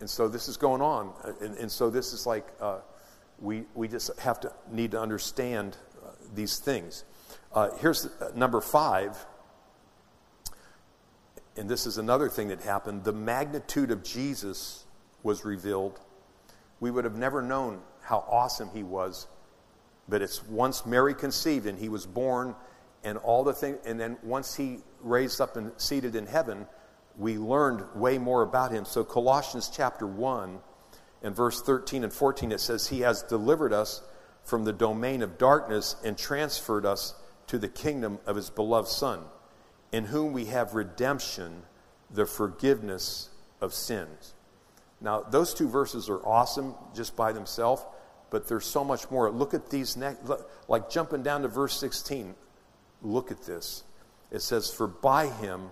[0.01, 1.13] And so this is going on.
[1.39, 2.79] And, and so this is like uh,
[3.39, 7.05] we, we just have to need to understand uh, these things.
[7.53, 9.17] Uh, here's uh, number five.
[11.55, 13.03] And this is another thing that happened.
[13.03, 14.85] The magnitude of Jesus
[15.21, 15.99] was revealed.
[16.79, 19.27] We would have never known how awesome he was.
[20.09, 22.55] But it's once Mary conceived and he was born
[23.03, 26.67] and all the things, and then once he raised up and seated in heaven,
[27.17, 28.85] we learned way more about him.
[28.85, 30.59] So, Colossians chapter 1
[31.23, 34.01] and verse 13 and 14, it says, He has delivered us
[34.43, 37.13] from the domain of darkness and transferred us
[37.47, 39.19] to the kingdom of His beloved Son,
[39.91, 41.63] in whom we have redemption,
[42.09, 44.33] the forgiveness of sins.
[44.99, 47.83] Now, those two verses are awesome just by themselves,
[48.29, 49.29] but there's so much more.
[49.31, 50.21] Look at these next,
[50.67, 52.35] like jumping down to verse 16.
[53.01, 53.83] Look at this.
[54.31, 55.71] It says, For by him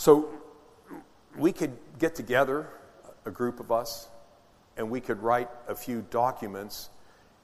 [0.00, 0.30] So,
[1.36, 2.66] we could get together,
[3.26, 4.08] a group of us,
[4.78, 6.88] and we could write a few documents,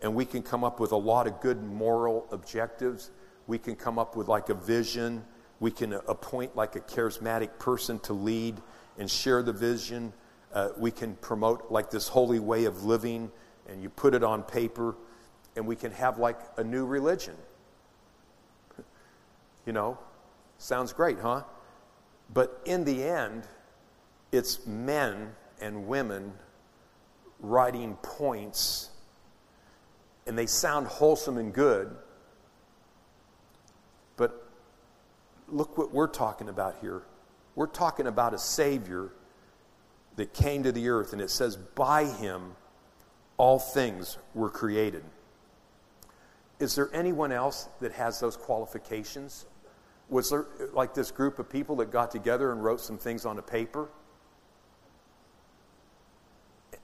[0.01, 3.11] and we can come up with a lot of good moral objectives.
[3.47, 5.23] We can come up with like a vision.
[5.61, 8.57] We can appoint like a charismatic person to lead
[8.97, 10.15] and share the vision.
[10.51, 13.31] Uh, we can promote like this holy way of living,
[13.69, 14.97] and you put it on paper,
[15.57, 17.37] and we can have like a new religion.
[19.67, 19.99] You know,
[20.57, 21.43] sounds great, huh?
[22.33, 23.45] But in the end,
[24.33, 26.33] it's men and women
[27.41, 28.91] writing points,
[30.27, 31.95] and they sound wholesome and good.
[34.17, 34.47] But
[35.49, 37.03] look what we're talking about here.
[37.55, 39.11] We're talking about a Savior
[40.17, 42.57] that came to the earth, and it says, By him
[43.37, 45.05] all things were created.
[46.59, 49.45] Is there anyone else that has those qualifications?
[50.09, 53.39] Was there like this group of people that got together and wrote some things on
[53.39, 53.89] a paper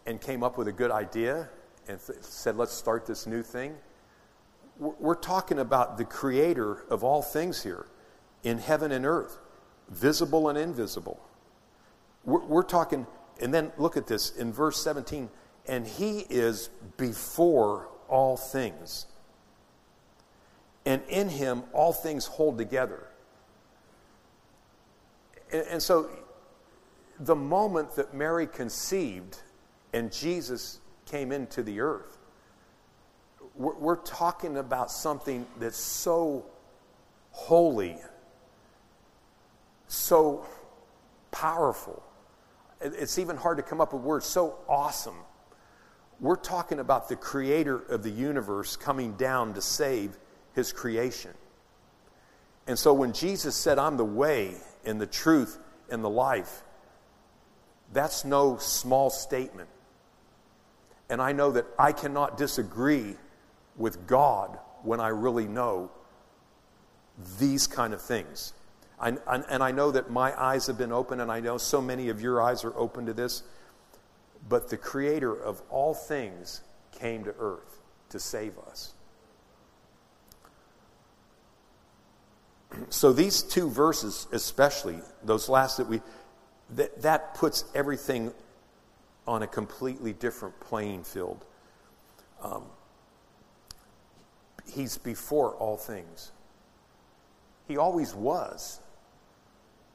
[0.06, 1.48] and came up with a good idea
[1.88, 3.74] and th- said, let's start this new thing?
[4.78, 7.86] We're, talking about the creator of all things here
[8.42, 9.38] in heaven and earth,
[9.88, 11.20] visible and invisible.
[12.24, 13.06] We're, we're talking,
[13.40, 15.28] and then look at this in verse 17,
[15.66, 19.06] and he is before all things.
[20.84, 23.06] And in him all things hold together.
[25.52, 26.10] And, and so
[27.20, 29.38] the moment that Mary conceived
[29.92, 32.18] and Jesus came into the earth,
[33.54, 36.44] we're, we're talking about something that's so
[37.30, 37.96] holy,
[39.88, 40.46] so
[41.30, 42.02] powerful.
[42.80, 45.16] It's even hard to come up with words, so awesome.
[46.20, 50.18] We're talking about the creator of the universe coming down to save
[50.54, 51.32] his creation.
[52.66, 55.58] And so when Jesus said, I'm the way and the truth
[55.90, 56.62] and the life,
[57.92, 59.68] that's no small statement.
[61.10, 63.16] And I know that I cannot disagree
[63.76, 65.90] with God when I really know
[67.38, 68.52] these kind of things.
[68.98, 72.08] I, and I know that my eyes have been open, and I know so many
[72.08, 73.42] of your eyes are open to this.
[74.48, 76.62] But the creator of all things
[76.92, 77.80] came to earth
[78.10, 78.94] to save us.
[82.88, 86.00] So these two verses, especially those last that we,
[86.70, 88.32] that, that puts everything
[89.26, 91.44] on a completely different playing field.
[92.42, 92.64] Um,
[94.66, 96.32] he's before all things.
[97.68, 98.80] He always was.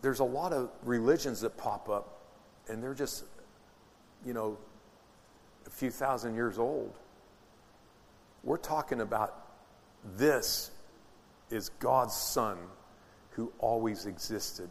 [0.01, 2.21] There's a lot of religions that pop up,
[2.67, 3.25] and they're just,
[4.25, 4.57] you know,
[5.65, 6.93] a few thousand years old.
[8.43, 9.35] We're talking about
[10.15, 10.71] this
[11.49, 12.57] is God's Son
[13.31, 14.69] who always existed.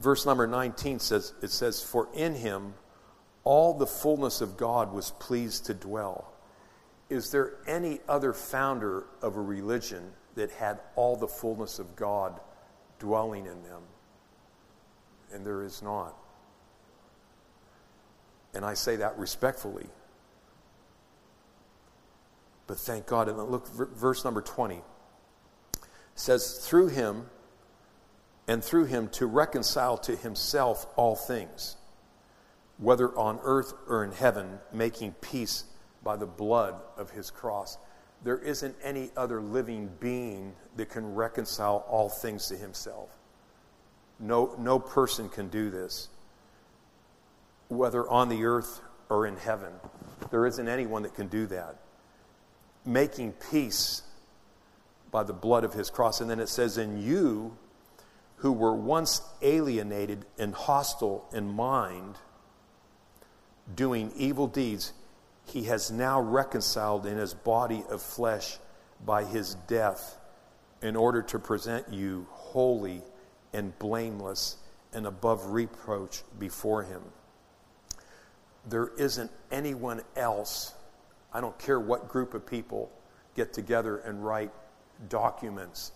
[0.00, 2.74] Verse number 19 says, it says, For in him
[3.44, 6.32] all the fullness of God was pleased to dwell.
[7.08, 12.40] is there any other founder of a religion that had all the fullness of God
[12.98, 13.82] dwelling in them?
[15.32, 16.16] And there is not.
[18.54, 19.86] And I say that respectfully.
[22.66, 23.28] But thank God.
[23.28, 24.80] And look, verse number 20
[26.14, 27.26] says, Through him,
[28.48, 31.76] and through him to reconcile to himself all things,
[32.78, 35.64] whether on earth or in heaven, making peace
[36.02, 37.78] by the blood of his cross.
[38.24, 43.10] There isn't any other living being that can reconcile all things to himself.
[44.18, 46.08] No, no person can do this,
[47.68, 49.72] whether on the earth or in heaven.
[50.30, 51.76] There isn't anyone that can do that.
[52.84, 54.02] Making peace
[55.10, 56.20] by the blood of his cross.
[56.20, 57.56] And then it says, In you
[58.36, 62.16] who were once alienated and hostile in mind,
[63.74, 64.92] doing evil deeds,
[65.46, 68.58] he has now reconciled in his body of flesh
[69.04, 70.18] by his death
[70.80, 73.02] in order to present you holy
[73.52, 74.56] and blameless
[74.92, 77.02] and above reproach before him.
[78.68, 80.74] There isn't anyone else,
[81.32, 82.90] I don't care what group of people
[83.34, 84.52] get together and write
[85.08, 85.92] documents,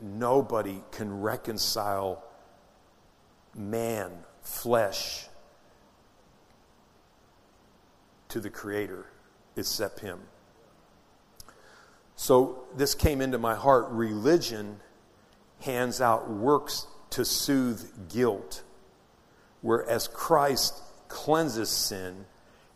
[0.00, 2.24] nobody can reconcile
[3.54, 4.10] man,
[4.40, 5.26] flesh,
[8.28, 9.06] to the Creator
[9.56, 10.20] except Him.
[12.16, 13.88] So this came into my heart.
[13.90, 14.80] Religion
[15.60, 18.62] hands out works to soothe guilt,
[19.60, 22.24] whereas Christ cleanses sin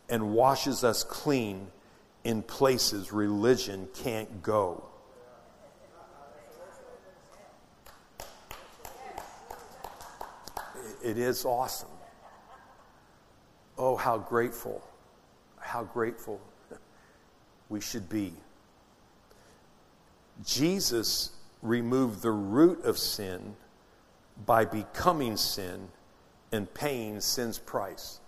[0.09, 1.67] and washes us clean
[2.27, 4.83] in places religion can't go.
[11.01, 11.87] It is awesome.
[13.77, 14.83] Oh, how grateful
[15.67, 16.39] how grateful
[17.69, 18.33] we should be.
[20.45, 23.55] Jesus removed the root of sin
[24.45, 25.89] by becoming sin
[26.51, 28.21] and paying sin's price.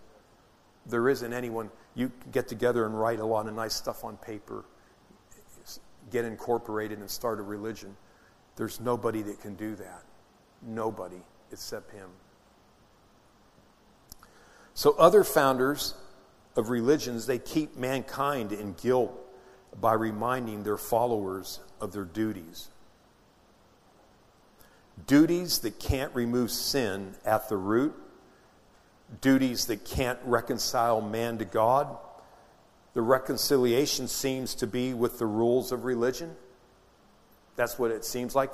[0.86, 4.66] There isn't anyone, you get together and write a lot of nice stuff on paper,
[6.12, 7.96] get incorporated and start a religion.
[8.56, 10.04] There's nobody that can do that.
[10.62, 11.22] Nobody
[11.52, 12.10] except him.
[14.74, 15.94] So, other founders
[16.56, 19.14] of religions, they keep mankind in guilt
[19.80, 22.70] by reminding their followers of their duties.
[25.08, 27.96] Duties that can't remove sin at the root,
[29.22, 31.98] duties that can't reconcile man to God.
[32.94, 36.36] The reconciliation seems to be with the rules of religion.
[37.56, 38.52] That's what it seems like.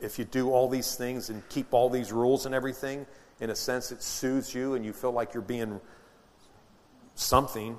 [0.00, 3.06] If you do all these things and keep all these rules and everything,
[3.40, 5.80] in a sense, it soothes you and you feel like you're being
[7.14, 7.78] something.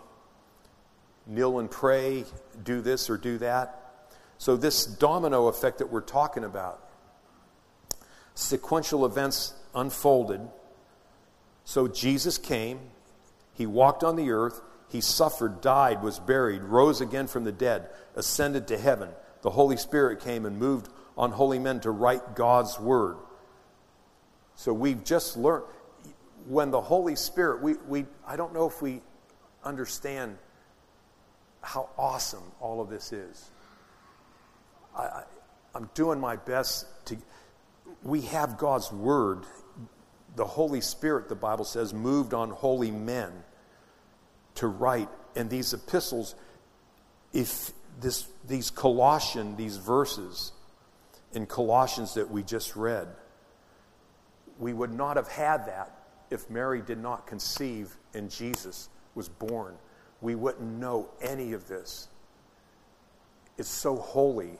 [1.25, 2.25] Kneel and pray,
[2.63, 3.79] do this or do that.
[4.37, 6.89] So, this domino effect that we're talking about,
[8.35, 10.41] sequential events unfolded.
[11.65, 12.79] So, Jesus came,
[13.53, 17.89] he walked on the earth, he suffered, died, was buried, rose again from the dead,
[18.15, 19.09] ascended to heaven.
[19.41, 23.17] The Holy Spirit came and moved on holy men to write God's word.
[24.55, 25.65] So, we've just learned
[26.47, 29.01] when the Holy Spirit, we, we, I don't know if we
[29.63, 30.37] understand
[31.61, 33.49] how awesome all of this is.
[34.95, 35.23] I,
[35.73, 37.17] I'm doing my best to.
[38.03, 39.43] We have God's Word.
[40.35, 43.31] The Holy Spirit, the Bible says, moved on holy men
[44.55, 45.09] to write.
[45.35, 46.35] And these epistles,
[47.33, 50.51] if this, these Colossian, these verses
[51.33, 53.07] in Colossians that we just read,
[54.59, 55.91] we would not have had that
[56.29, 59.75] if Mary did not conceive and Jesus was born,
[60.21, 62.07] we wouldn't know any of this.
[63.57, 64.57] It's so holy.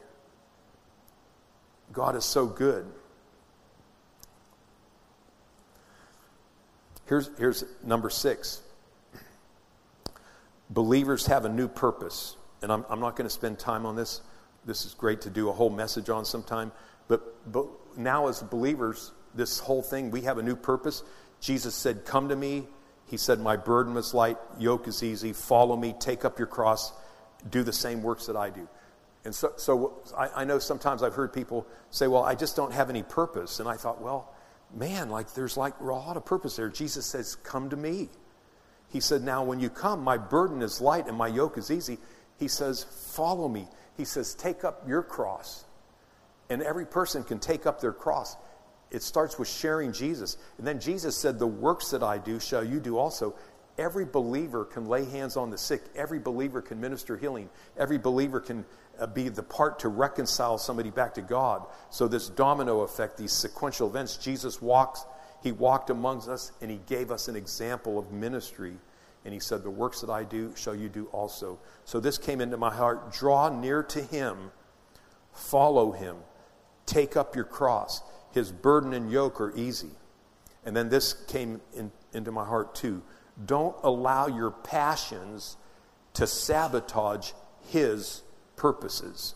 [1.91, 2.85] God is so good.
[7.13, 8.59] Here's, here's number six
[10.71, 12.35] believers have a new purpose.
[12.63, 14.21] And I'm, I'm not going to spend time on this.
[14.65, 16.71] This is great to do a whole message on sometime.
[17.07, 21.03] But, but now, as believers, this whole thing, we have a new purpose.
[21.39, 22.65] Jesus said, Come to me,
[23.05, 25.33] he said, My burden is light, yoke is easy.
[25.33, 26.93] Follow me, take up your cross,
[27.47, 28.67] do the same works that I do.
[29.23, 32.73] And so, so I, I know sometimes I've heard people say, Well, I just don't
[32.73, 33.59] have any purpose.
[33.59, 34.32] And I thought, Well,
[34.75, 36.69] man, like there's like a lot of purpose there.
[36.69, 38.09] Jesus says, Come to me.
[38.89, 41.97] He said, Now, when you come, my burden is light and my yoke is easy.
[42.37, 42.83] He says,
[43.15, 43.67] Follow me.
[43.97, 45.65] He says, Take up your cross.
[46.49, 48.35] And every person can take up their cross
[48.93, 50.37] it starts with sharing Jesus.
[50.57, 53.35] And then Jesus said, The works that I do shall you do also.
[53.77, 55.81] Every believer can lay hands on the sick.
[55.95, 57.49] Every believer can minister healing.
[57.77, 58.65] Every believer can
[58.99, 61.65] uh, be the part to reconcile somebody back to God.
[61.89, 65.05] So, this domino effect, these sequential events, Jesus walks,
[65.41, 68.73] he walked amongst us and he gave us an example of ministry.
[69.25, 71.57] And he said, The works that I do shall you do also.
[71.85, 73.11] So, this came into my heart.
[73.11, 74.51] Draw near to him,
[75.31, 76.17] follow him,
[76.85, 78.03] take up your cross.
[78.33, 79.91] His burden and yoke are easy.
[80.65, 83.01] And then this came in, into my heart too.
[83.45, 85.57] Don't allow your passions
[86.13, 87.31] to sabotage
[87.69, 88.21] his
[88.55, 89.35] purposes.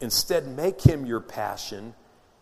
[0.00, 1.94] Instead, make him your passion,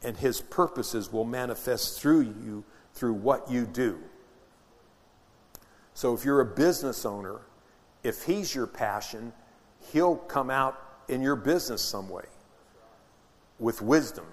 [0.02, 2.64] and his purposes will manifest through you
[2.94, 3.98] through what you do.
[5.94, 7.40] So, if you're a business owner,
[8.02, 9.32] if he's your passion,
[9.92, 12.24] he'll come out in your business some way
[13.58, 14.26] with wisdom.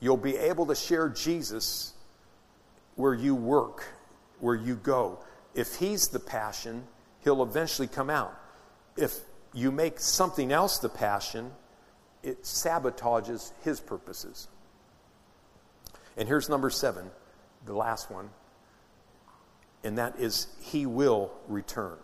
[0.00, 1.94] You'll be able to share Jesus
[2.96, 3.86] where you work,
[4.44, 5.18] where you go.
[5.54, 6.84] If he's the passion,
[7.20, 8.38] he'll eventually come out.
[8.94, 9.20] If
[9.54, 11.50] you make something else the passion,
[12.22, 14.48] it sabotages his purposes.
[16.18, 17.10] And here's number seven,
[17.64, 18.28] the last one,
[19.82, 21.96] and that is he will return.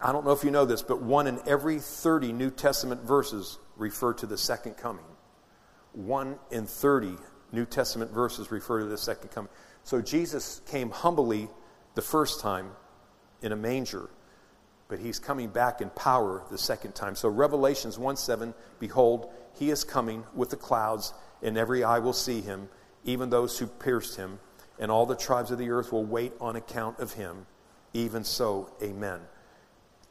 [0.00, 3.58] I don't know if you know this, but one in every 30 New Testament verses
[3.76, 5.04] refer to the second coming.
[5.94, 7.16] One in 30
[7.54, 9.50] New Testament verses refer to the second coming.
[9.84, 11.48] So Jesus came humbly
[11.94, 12.70] the first time
[13.42, 14.08] in a manger,
[14.88, 17.14] but he's coming back in power the second time.
[17.14, 22.12] So Revelations 1 7, behold, he is coming with the clouds, and every eye will
[22.12, 22.68] see him,
[23.04, 24.40] even those who pierced him,
[24.78, 27.46] and all the tribes of the earth will wait on account of him.
[27.92, 29.20] Even so, amen.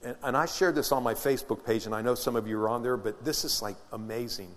[0.03, 2.59] And, and I shared this on my Facebook page, and I know some of you
[2.59, 4.55] are on there, but this is like amazing.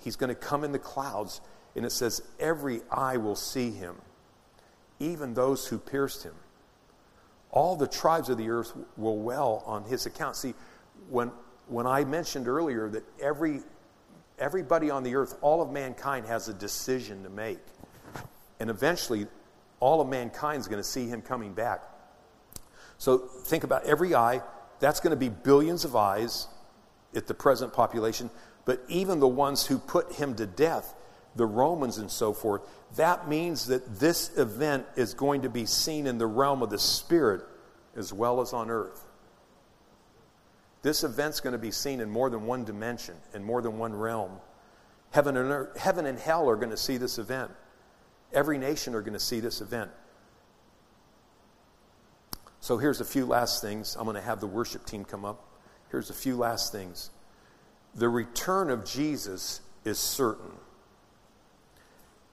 [0.00, 1.40] He's going to come in the clouds
[1.76, 3.96] and it says, Every eye will see him,
[4.98, 6.34] even those who pierced him.
[7.50, 10.36] All the tribes of the earth will well on his account.
[10.36, 10.54] See,
[11.10, 11.30] when,
[11.66, 13.60] when I mentioned earlier that every,
[14.38, 17.60] everybody on the earth, all of mankind has a decision to make.
[18.58, 19.26] And eventually,
[19.80, 21.82] all of mankind is going to see him coming back.
[22.96, 24.40] So think about every eye.
[24.78, 26.46] That's going to be billions of eyes
[27.14, 28.30] at the present population.
[28.64, 30.94] But even the ones who put him to death,
[31.36, 32.62] the Romans and so forth,
[32.96, 36.78] that means that this event is going to be seen in the realm of the
[36.78, 37.42] Spirit
[37.96, 39.04] as well as on earth.
[40.82, 43.94] This event's going to be seen in more than one dimension, in more than one
[43.94, 44.32] realm.
[45.10, 47.50] Heaven and, earth, heaven and hell are going to see this event.
[48.32, 49.90] Every nation are going to see this event.
[52.60, 53.96] So here's a few last things.
[53.96, 55.44] I'm going to have the worship team come up.
[55.90, 57.10] Here's a few last things.
[57.94, 60.52] The return of Jesus is certain.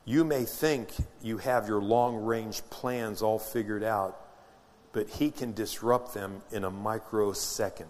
[0.06, 0.92] You may think
[1.22, 4.20] you have your long range plans all figured out,
[4.92, 7.90] but He can disrupt them in a microsecond.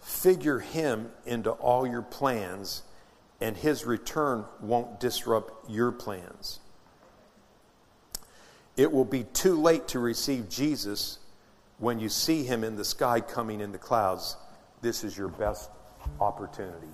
[0.00, 2.82] Figure Him into all your plans,
[3.40, 6.60] and His return won't disrupt your plans.
[8.76, 11.18] It will be too late to receive Jesus
[11.78, 14.36] when you see Him in the sky coming in the clouds.
[14.80, 15.68] This is your best
[16.18, 16.88] opportunity.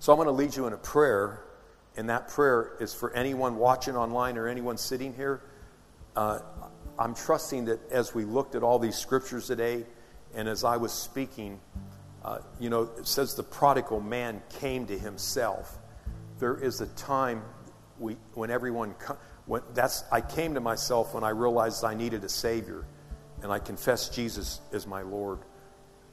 [0.00, 1.42] So I'm going to lead you in a prayer,
[1.94, 5.42] and that prayer is for anyone watching online or anyone sitting here.
[6.16, 6.38] Uh,
[6.98, 9.84] I'm trusting that as we looked at all these scriptures today,
[10.34, 11.60] and as I was speaking,
[12.24, 15.76] uh, you know, it says the prodigal man came to himself.
[16.38, 17.42] There is a time
[17.98, 18.94] we, when everyone,
[19.44, 22.86] when that's, I came to myself when I realized I needed a Savior,
[23.42, 25.40] and I confessed Jesus as my Lord.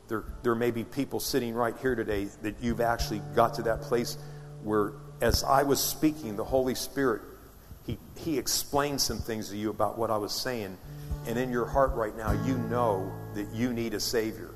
[0.08, 3.82] There, there may be people sitting right here today that you've actually got to that
[3.82, 4.18] place
[4.64, 7.22] where, as I was speaking, the Holy Spirit,
[7.86, 10.78] He, he explained some things to you about what I was saying.
[11.26, 14.52] And in your heart right now, you know that you need a Savior.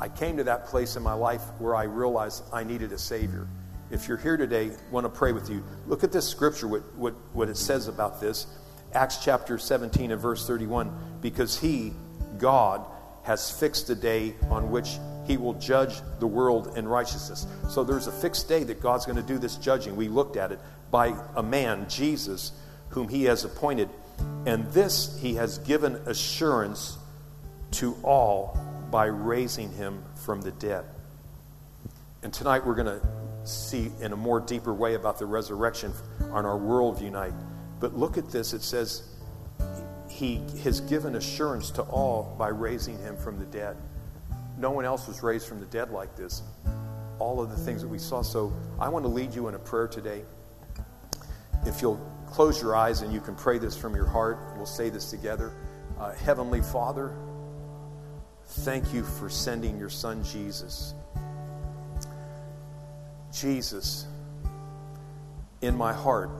[0.00, 3.48] I came to that place in my life where I realized I needed a Savior.
[3.90, 5.64] If you're here today, want to pray with you.
[5.86, 8.46] Look at this scripture, what, what, what it says about this.
[8.92, 11.18] Acts chapter 17 and verse 31.
[11.20, 11.92] Because He,
[12.38, 12.84] God,
[13.28, 17.46] has fixed a day on which he will judge the world in righteousness.
[17.68, 19.96] So there's a fixed day that God's going to do this judging.
[19.96, 20.58] We looked at it
[20.90, 22.52] by a man, Jesus,
[22.88, 23.90] whom he has appointed.
[24.46, 26.96] And this he has given assurance
[27.72, 28.58] to all
[28.90, 30.86] by raising him from the dead.
[32.22, 33.06] And tonight we're going to
[33.44, 35.92] see in a more deeper way about the resurrection
[36.32, 37.34] on our worldview night.
[37.78, 38.54] But look at this.
[38.54, 39.06] It says,
[40.18, 43.76] he has given assurance to all by raising him from the dead.
[44.58, 46.42] No one else was raised from the dead like this.
[47.20, 48.22] All of the things that we saw.
[48.22, 50.24] So I want to lead you in a prayer today.
[51.64, 54.88] if you'll close your eyes and you can pray this from your heart, we'll say
[54.88, 55.52] this together.
[56.00, 57.14] Uh, Heavenly Father,
[58.44, 60.94] thank you for sending your son Jesus.
[63.32, 64.06] Jesus,
[65.62, 66.30] in my heart,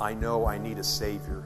[0.00, 1.44] I know I need a Savior.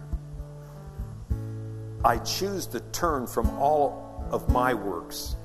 [2.02, 5.36] I choose to turn from all of my works,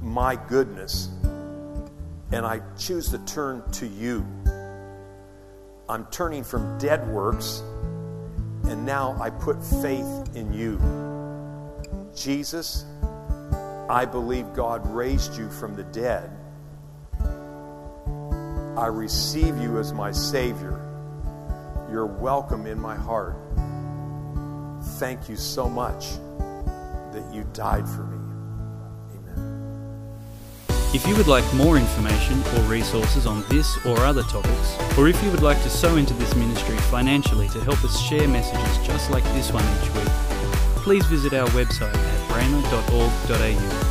[0.00, 1.10] my goodness,
[2.32, 4.26] and I choose to turn to you.
[5.88, 7.62] I'm turning from dead works,
[8.64, 10.78] and now I put faith in you.
[12.16, 12.86] Jesus,
[13.90, 16.30] I believe God raised you from the dead.
[18.78, 20.80] I receive you as my Savior.
[21.90, 23.36] You're welcome in my heart.
[24.98, 26.14] Thank you so much
[27.12, 28.18] that you died for me.
[29.14, 30.18] Amen.
[30.92, 35.22] If you would like more information or resources on this or other topics, or if
[35.22, 39.08] you would like to sow into this ministry financially to help us share messages just
[39.12, 40.12] like this one each week,
[40.82, 43.87] please visit our website at rhema.org.au